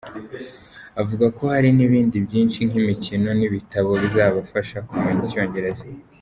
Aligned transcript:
Avuga 1.01 1.25
ko 1.37 1.43
hari 1.53 1.69
n’ibindi 1.77 2.15
byinshi 2.27 2.59
nk’imikino 2.69 3.29
n’ibitabo 3.39 3.91
bizabafasha 4.03 4.77
kumenya 4.87 5.23
icyongereza. 5.29 5.85